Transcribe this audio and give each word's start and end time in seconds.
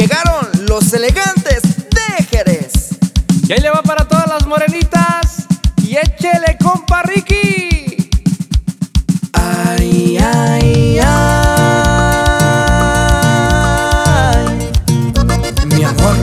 llegaron 0.00 0.46
los 0.68 0.92
elegantes 0.92 1.62
de 1.62 2.24
Jerez. 2.28 2.90
Y 3.48 3.52
ahí 3.54 3.60
le 3.60 3.70
va 3.70 3.80
para 3.82 4.06
todas 4.06 4.26
las 4.28 4.46
morenitas. 4.46 5.46
Y 5.82 5.96
échele, 5.96 6.58
compa 6.62 7.02
Ricky. 7.02 8.10
Ay, 9.32 10.18
ay, 10.18 11.00
ay. 11.02 11.16
Mi 15.74 15.82
amor, 15.82 16.16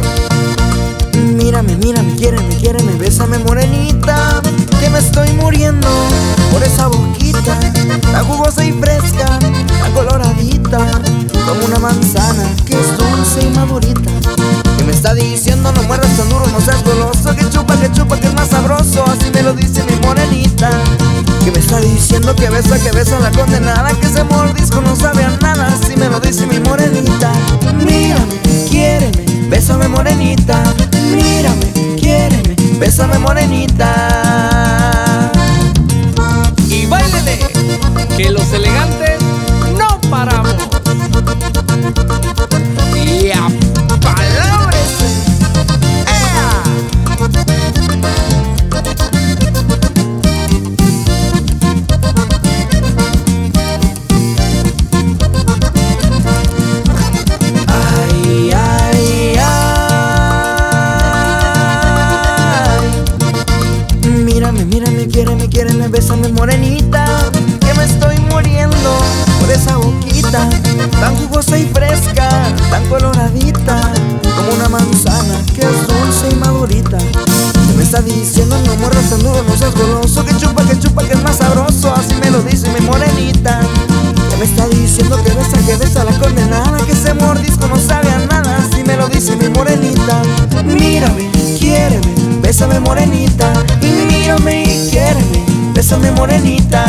mírame, 1.34 1.76
mírame, 1.78 2.16
quiéreme, 2.16 2.56
quiéreme, 2.58 2.92
bésame, 3.00 3.40
morenita. 3.40 4.40
Que 4.80 4.88
me 4.92 5.00
estoy 5.00 5.32
muriendo 5.32 5.88
por 6.52 6.62
esa 6.62 6.86
boquita, 6.86 7.60
tan 8.12 8.24
jugosa 8.26 8.64
y 8.64 8.72
fresca, 8.74 9.40
tan 9.40 9.92
coloradita, 9.96 10.78
como 11.48 11.66
una 11.66 11.80
manzana 11.80 12.48
que 12.68 12.80
es 12.80 12.88
Que 13.34 14.84
me 14.84 14.92
está 14.92 15.16
diciendo 15.16 15.72
no 15.72 15.82
muerdas 15.84 16.16
tan 16.16 16.30
duro, 16.30 16.46
no 16.48 16.62
seas 16.62 16.84
goloso, 16.84 17.36
que 17.36 17.50
chupa, 17.50 17.76
que 17.80 17.92
chupa, 17.92 18.20
que 18.20 18.28
es 18.28 18.34
más 18.36 18.50
sabroso, 18.50 19.04
así 19.08 19.32
me 19.34 19.42
lo 19.42 19.54
dice 19.54 19.84
mi 19.90 19.96
morenita. 20.06 20.70
Que 21.44 21.52
me 21.52 21.58
está 21.58 21.80
diciendo 21.80 22.36
que 22.36 22.48
besa, 22.50 22.78
que 22.78 22.92
besa 22.92 23.18
la 23.20 23.32
condenada. 23.32 23.90
Que 24.00 24.06
ese 24.06 24.24
mordisco 24.24 24.82
no 24.82 24.96
sabe 24.96 25.24
a 25.24 25.32
nada. 25.42 25.68
Así 25.68 25.96
me 25.96 26.10
lo 26.10 26.20
dice 26.20 26.46
mi 26.46 26.60
morenita. 26.60 27.32
Mírame, 27.84 28.40
quiéreme, 28.70 29.50
bésame 29.50 29.88
morenita. 29.88 30.64
Mírame, 31.12 31.98
quiéreme, 32.00 32.56
bésame 32.80 33.18
morenita 33.18 34.03
bésame, 65.94 66.28
morenita. 66.30 67.06
Que 67.60 67.74
me 67.76 67.86
estoy 67.86 68.18
muriendo 68.32 68.98
por 69.40 69.50
esa 69.52 69.78
boquita, 69.78 70.50
tan 71.00 71.16
jugosa 71.18 71.58
y 71.58 71.68
fresca, 71.68 72.28
tan 72.70 72.86
coloradita, 72.90 73.94
como 74.36 74.54
una 74.54 74.70
manzana 74.70 75.36
que 75.54 75.62
es 75.62 75.88
dulce 75.88 76.32
y 76.32 76.36
madurita. 76.36 76.98
Que 76.98 77.78
me 77.78 77.84
está 77.84 78.02
diciendo 78.02 78.58
no 78.66 78.76
muerdas 78.76 79.10
tan 79.10 79.20
duro, 79.20 79.44
no 79.48 79.56
seas 79.56 79.74
goloso, 79.76 80.26
que 80.26 80.36
chupa, 80.38 80.64
que 80.66 80.80
chupa, 80.80 81.04
que 81.04 81.14
es 81.14 81.24
más 81.24 81.38
sabroso, 81.38 81.94
así 81.94 82.16
me 82.16 82.32
lo 82.32 82.42
dice 82.42 82.68
mi 82.70 82.86
morenita. 82.86 83.62
Que 84.30 84.38
me 84.38 84.46
está 84.46 84.68
diciendo 84.68 85.22
que 85.24 85.32
besa, 85.32 85.58
que 85.64 85.76
besa 85.76 86.04
la 86.04 86.12
condenada 86.18 86.78
Que 86.88 86.94
ese 86.94 87.14
mordisco 87.14 87.68
no 87.68 87.78
sabe 87.78 88.10
a 88.10 88.18
nada 88.26 88.58
Así 88.58 88.84
me 88.84 88.98
lo 88.98 89.08
dice 89.08 89.36
mi 89.36 89.48
morenita 89.48 90.24
Mírame, 90.66 90.93
bésame 95.74 96.12
morenita 96.12 96.84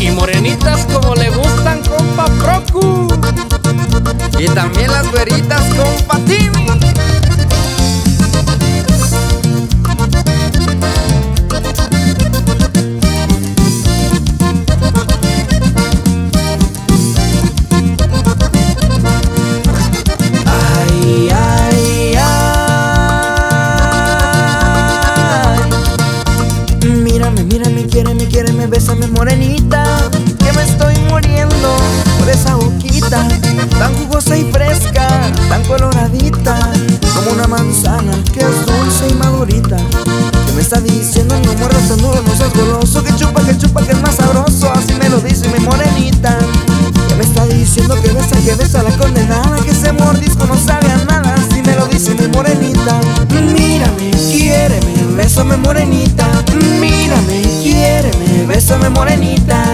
Y 0.00 0.10
morenitas 0.10 0.84
como 0.92 1.14
le 1.14 1.30
gustan, 1.30 1.80
compa 1.84 2.24
Procu. 2.40 3.06
Y 4.36 4.46
también 4.46 4.90
las 4.90 5.08
güeritas 5.12 5.62
con 5.76 6.02
Mírame, 27.52 27.84
quiéreme, 27.86 28.26
quiéreme, 28.28 28.66
bésame, 28.66 29.06
morenita. 29.08 29.84
Que 30.38 30.52
me 30.54 30.62
estoy 30.62 30.96
muriendo 31.10 31.76
por 32.18 32.30
esa 32.30 32.54
boquita, 32.54 33.28
tan 33.78 33.94
jugosa 33.98 34.38
y 34.38 34.50
fresca, 34.50 35.06
tan 35.50 35.62
coloradita, 35.64 36.72
como 37.14 37.32
una 37.32 37.46
manzana 37.46 38.12
que 38.32 38.40
es 38.40 38.64
dulce 38.64 39.06
y 39.10 39.14
madurita. 39.16 39.76
Que 40.46 40.52
me 40.52 40.62
está 40.62 40.80
diciendo 40.80 41.38
no 41.44 41.52
muerdas 41.52 41.88
tan 41.88 41.98
duro, 41.98 42.22
no 42.26 42.34
seas 42.34 42.54
goloso, 42.54 43.04
que 43.04 43.14
chupa, 43.16 43.44
que 43.44 43.58
chupa, 43.58 43.84
que 43.84 43.92
es 43.92 44.00
más 44.00 44.14
sabroso, 44.14 44.72
así 44.72 44.94
me 44.94 45.10
lo 45.10 45.20
dice 45.20 45.46
mi 45.48 45.62
morenita. 45.62 46.38
Que 47.06 47.14
me 47.16 47.24
está 47.24 47.44
diciendo 47.44 48.00
que 48.00 48.12
besa, 48.12 48.40
que 48.42 48.54
besa 48.54 48.82
la 48.82 48.96
condenada. 48.96 49.58
Que 49.62 49.72
ese 49.72 49.92
mordisco 49.92 50.46
no 50.46 50.56
sabe 50.56 50.90
a 50.90 51.04
nada. 51.04 51.34
Así 51.34 51.60
me 51.60 51.76
lo 51.76 51.86
dice 51.86 52.14
mi 52.14 52.28
morenita. 52.28 52.98
Mírame, 53.28 54.10
quiéreme, 54.10 55.14
bésame 55.16 55.58
morenita 55.58 56.01
bésame 58.72 58.88
morenita 58.88 59.71